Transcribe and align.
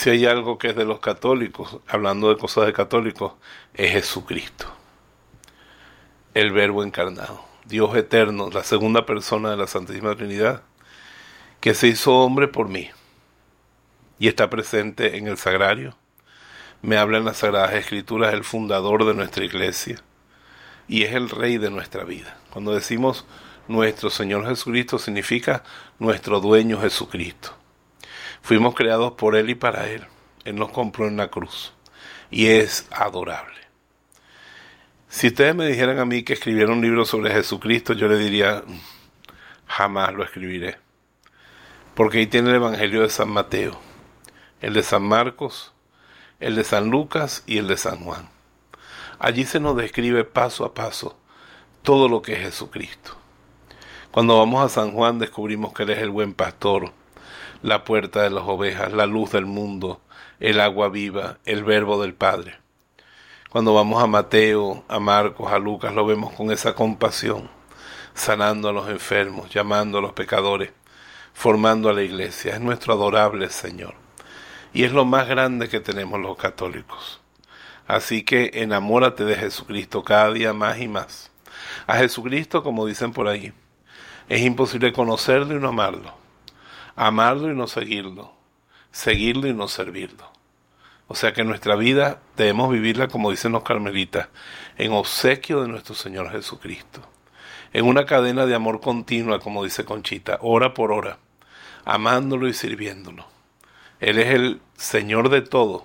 si 0.00 0.08
hay 0.08 0.24
algo 0.24 0.56
que 0.56 0.68
es 0.68 0.76
de 0.76 0.86
los 0.86 1.00
católicos, 1.00 1.76
hablando 1.86 2.30
de 2.30 2.38
cosas 2.38 2.64
de 2.64 2.72
católicos, 2.72 3.34
es 3.74 3.92
Jesucristo, 3.92 4.64
el 6.32 6.52
Verbo 6.52 6.82
encarnado, 6.82 7.44
Dios 7.66 7.94
eterno, 7.94 8.48
la 8.50 8.64
segunda 8.64 9.04
persona 9.04 9.50
de 9.50 9.58
la 9.58 9.66
Santísima 9.66 10.16
Trinidad, 10.16 10.62
que 11.60 11.74
se 11.74 11.88
hizo 11.88 12.14
hombre 12.14 12.48
por 12.48 12.70
mí 12.70 12.88
y 14.18 14.28
está 14.28 14.48
presente 14.48 15.18
en 15.18 15.26
el 15.26 15.36
sagrario. 15.36 15.94
Me 16.80 16.96
habla 16.96 17.18
en 17.18 17.26
las 17.26 17.36
Sagradas 17.36 17.74
Escrituras 17.74 18.32
el 18.32 18.42
fundador 18.42 19.04
de 19.04 19.12
nuestra 19.12 19.44
iglesia 19.44 20.02
y 20.88 21.02
es 21.02 21.12
el 21.12 21.28
rey 21.28 21.58
de 21.58 21.70
nuestra 21.70 22.04
vida. 22.04 22.38
Cuando 22.48 22.72
decimos 22.72 23.26
nuestro 23.68 24.08
Señor 24.08 24.46
Jesucristo 24.46 24.98
significa 24.98 25.62
nuestro 25.98 26.40
dueño 26.40 26.80
Jesucristo. 26.80 27.59
Fuimos 28.42 28.74
creados 28.74 29.12
por 29.12 29.36
Él 29.36 29.50
y 29.50 29.54
para 29.54 29.88
Él. 29.88 30.04
Él 30.44 30.56
nos 30.56 30.70
compró 30.70 31.06
en 31.06 31.16
la 31.16 31.28
cruz 31.28 31.72
y 32.30 32.46
es 32.46 32.86
adorable. 32.90 33.60
Si 35.08 35.26
ustedes 35.26 35.54
me 35.54 35.66
dijeran 35.66 35.98
a 35.98 36.04
mí 36.04 36.22
que 36.22 36.34
escribiera 36.34 36.72
un 36.72 36.80
libro 36.80 37.04
sobre 37.04 37.32
Jesucristo, 37.32 37.92
yo 37.94 38.06
le 38.06 38.16
diría, 38.16 38.62
jamás 39.66 40.14
lo 40.14 40.22
escribiré. 40.22 40.78
Porque 41.94 42.18
ahí 42.18 42.26
tiene 42.26 42.50
el 42.50 42.56
Evangelio 42.56 43.02
de 43.02 43.10
San 43.10 43.28
Mateo, 43.28 43.78
el 44.60 44.72
de 44.72 44.82
San 44.82 45.02
Marcos, 45.02 45.72
el 46.38 46.54
de 46.54 46.64
San 46.64 46.90
Lucas 46.90 47.42
y 47.46 47.58
el 47.58 47.66
de 47.66 47.76
San 47.76 48.04
Juan. 48.04 48.28
Allí 49.18 49.44
se 49.44 49.60
nos 49.60 49.76
describe 49.76 50.24
paso 50.24 50.64
a 50.64 50.74
paso 50.74 51.18
todo 51.82 52.08
lo 52.08 52.22
que 52.22 52.34
es 52.34 52.38
Jesucristo. 52.40 53.16
Cuando 54.10 54.38
vamos 54.38 54.64
a 54.64 54.68
San 54.68 54.92
Juan 54.92 55.18
descubrimos 55.18 55.72
que 55.72 55.82
Él 55.82 55.90
es 55.90 55.98
el 55.98 56.10
buen 56.10 56.34
pastor, 56.34 56.92
la 57.62 57.84
puerta 57.84 58.22
de 58.22 58.30
las 58.30 58.44
ovejas, 58.44 58.92
la 58.92 59.06
luz 59.06 59.32
del 59.32 59.46
mundo, 59.46 60.00
el 60.38 60.60
agua 60.60 60.88
viva, 60.88 61.38
el 61.44 61.62
verbo 61.62 62.00
del 62.00 62.14
Padre. 62.14 62.58
Cuando 63.50 63.74
vamos 63.74 64.02
a 64.02 64.06
Mateo, 64.06 64.84
a 64.88 64.98
Marcos, 64.98 65.52
a 65.52 65.58
Lucas, 65.58 65.94
lo 65.94 66.06
vemos 66.06 66.32
con 66.32 66.50
esa 66.50 66.74
compasión, 66.74 67.50
sanando 68.14 68.68
a 68.68 68.72
los 68.72 68.88
enfermos, 68.88 69.50
llamando 69.50 69.98
a 69.98 70.00
los 70.00 70.12
pecadores, 70.12 70.72
formando 71.34 71.90
a 71.90 71.92
la 71.92 72.02
iglesia. 72.02 72.54
Es 72.54 72.60
nuestro 72.60 72.94
adorable 72.94 73.50
Señor. 73.50 73.94
Y 74.72 74.84
es 74.84 74.92
lo 74.92 75.04
más 75.04 75.28
grande 75.28 75.68
que 75.68 75.80
tenemos 75.80 76.20
los 76.20 76.36
católicos. 76.36 77.20
Así 77.86 78.22
que 78.22 78.52
enamórate 78.54 79.24
de 79.24 79.34
Jesucristo 79.34 80.04
cada 80.04 80.32
día 80.32 80.52
más 80.52 80.78
y 80.78 80.86
más. 80.86 81.32
A 81.88 81.96
Jesucristo, 81.96 82.62
como 82.62 82.86
dicen 82.86 83.12
por 83.12 83.26
ahí, 83.26 83.52
es 84.28 84.42
imposible 84.42 84.92
conocerlo 84.92 85.56
y 85.56 85.58
no 85.58 85.68
amarlo 85.68 86.20
amarlo 86.96 87.50
y 87.50 87.54
no 87.54 87.66
seguirlo, 87.66 88.32
seguirlo 88.90 89.48
y 89.48 89.54
no 89.54 89.68
servirlo. 89.68 90.30
O 91.08 91.14
sea 91.14 91.32
que 91.32 91.44
nuestra 91.44 91.74
vida 91.74 92.20
debemos 92.36 92.70
vivirla, 92.70 93.08
como 93.08 93.30
dicen 93.30 93.52
los 93.52 93.64
carmelitas, 93.64 94.28
en 94.78 94.92
obsequio 94.92 95.62
de 95.62 95.68
nuestro 95.68 95.94
Señor 95.94 96.30
Jesucristo. 96.30 97.02
En 97.72 97.86
una 97.86 98.06
cadena 98.06 98.46
de 98.46 98.54
amor 98.54 98.80
continua, 98.80 99.40
como 99.40 99.64
dice 99.64 99.84
Conchita, 99.84 100.38
hora 100.40 100.72
por 100.74 100.92
hora, 100.92 101.18
amándolo 101.84 102.48
y 102.48 102.52
sirviéndolo. 102.52 103.26
Él 103.98 104.18
es 104.18 104.28
el 104.28 104.60
Señor 104.76 105.30
de 105.30 105.42
todo. 105.42 105.84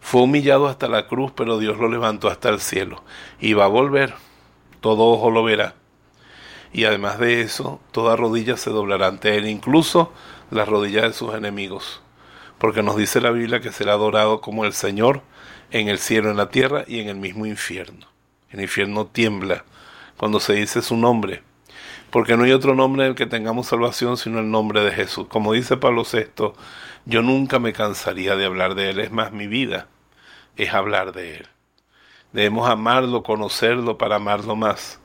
Fue 0.00 0.22
humillado 0.22 0.68
hasta 0.68 0.88
la 0.88 1.06
cruz, 1.06 1.32
pero 1.36 1.58
Dios 1.58 1.78
lo 1.78 1.88
levantó 1.88 2.28
hasta 2.28 2.48
el 2.48 2.60
cielo. 2.60 3.04
Y 3.40 3.52
va 3.52 3.66
a 3.66 3.68
volver. 3.68 4.14
Todo 4.80 5.04
ojo 5.04 5.30
lo 5.30 5.44
verá 5.44 5.74
y 6.72 6.84
además 6.84 7.18
de 7.18 7.40
eso, 7.40 7.80
toda 7.92 8.16
rodilla 8.16 8.56
se 8.56 8.70
doblará 8.70 9.08
ante 9.08 9.36
él, 9.36 9.46
incluso 9.48 10.12
las 10.50 10.68
rodillas 10.68 11.04
de 11.04 11.12
sus 11.12 11.34
enemigos, 11.34 12.00
porque 12.58 12.82
nos 12.82 12.96
dice 12.96 13.20
la 13.20 13.30
Biblia 13.30 13.60
que 13.60 13.72
será 13.72 13.92
adorado 13.92 14.40
como 14.40 14.64
el 14.64 14.72
Señor 14.72 15.22
en 15.70 15.88
el 15.88 15.98
cielo, 15.98 16.30
en 16.30 16.36
la 16.36 16.50
tierra 16.50 16.84
y 16.86 17.00
en 17.00 17.08
el 17.08 17.16
mismo 17.16 17.46
infierno. 17.46 18.06
El 18.50 18.60
infierno 18.60 19.06
tiembla 19.06 19.64
cuando 20.16 20.40
se 20.40 20.54
dice 20.54 20.82
su 20.82 20.96
nombre, 20.96 21.42
porque 22.10 22.36
no 22.36 22.44
hay 22.44 22.52
otro 22.52 22.74
nombre 22.74 23.04
en 23.04 23.10
el 23.10 23.14
que 23.14 23.26
tengamos 23.26 23.68
salvación 23.68 24.16
sino 24.16 24.40
el 24.40 24.50
nombre 24.50 24.82
de 24.82 24.92
Jesús. 24.92 25.26
Como 25.28 25.52
dice 25.52 25.76
Pablo 25.76 26.04
VI, 26.10 26.52
yo 27.04 27.22
nunca 27.22 27.58
me 27.58 27.72
cansaría 27.72 28.36
de 28.36 28.44
hablar 28.44 28.74
de 28.74 28.90
Él, 28.90 29.00
es 29.00 29.10
más 29.10 29.32
mi 29.32 29.46
vida, 29.46 29.88
es 30.56 30.72
hablar 30.74 31.12
de 31.12 31.38
Él. 31.38 31.46
Debemos 32.32 32.68
amarlo, 32.68 33.22
conocerlo 33.22 33.98
para 33.98 34.16
amarlo 34.16 34.54
más 34.54 35.00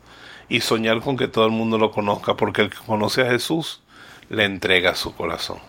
y 0.50 0.62
soñar 0.62 1.02
con 1.02 1.18
que 1.18 1.28
todo 1.28 1.46
el 1.46 1.52
mundo 1.52 1.78
lo 1.78 1.92
conozca, 1.92 2.36
porque 2.36 2.62
el 2.62 2.70
que 2.70 2.78
conoce 2.86 3.22
a 3.22 3.32
Jesús 3.32 3.82
le 4.30 4.46
entrega 4.46 4.96
su 4.96 5.16
corazón. 5.16 5.60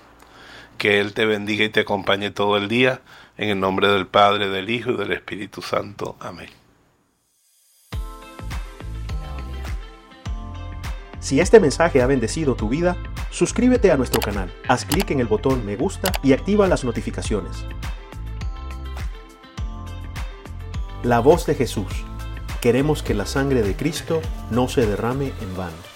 Que 0.78 1.00
Él 1.00 1.14
te 1.14 1.24
bendiga 1.24 1.64
y 1.64 1.70
te 1.70 1.80
acompañe 1.80 2.30
todo 2.30 2.56
el 2.56 2.68
día, 2.68 3.00
en 3.38 3.50
el 3.50 3.60
nombre 3.60 3.88
del 3.88 4.06
Padre, 4.06 4.48
del 4.48 4.70
Hijo 4.70 4.92
y 4.92 4.96
del 4.96 5.12
Espíritu 5.12 5.62
Santo. 5.62 6.16
Amén. 6.20 6.50
Si 11.20 11.40
este 11.40 11.58
mensaje 11.58 12.02
ha 12.02 12.06
bendecido 12.06 12.54
tu 12.54 12.68
vida, 12.68 12.96
suscríbete 13.30 13.90
a 13.90 13.96
nuestro 13.96 14.20
canal, 14.20 14.52
haz 14.68 14.84
clic 14.84 15.10
en 15.10 15.18
el 15.18 15.26
botón 15.26 15.66
me 15.66 15.74
gusta 15.74 16.12
y 16.22 16.32
activa 16.32 16.68
las 16.68 16.84
notificaciones. 16.84 17.64
La 21.02 21.18
voz 21.18 21.46
de 21.46 21.54
Jesús 21.54 21.86
Queremos 22.60 23.02
que 23.02 23.14
la 23.14 23.26
sangre 23.26 23.62
de 23.62 23.76
Cristo 23.76 24.20
no 24.50 24.68
se 24.68 24.86
derrame 24.86 25.32
en 25.40 25.56
vano. 25.56 25.95